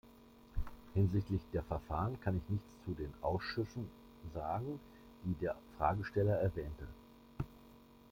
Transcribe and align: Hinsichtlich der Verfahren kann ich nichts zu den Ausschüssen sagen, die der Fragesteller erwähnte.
Hinsichtlich 0.95 1.41
der 1.53 1.61
Verfahren 1.61 2.19
kann 2.21 2.35
ich 2.37 2.49
nichts 2.49 2.67
zu 2.85 2.91
den 2.95 3.13
Ausschüssen 3.21 3.87
sagen, 4.33 4.79
die 5.23 5.35
der 5.35 5.55
Fragesteller 5.77 6.37
erwähnte. 6.37 6.87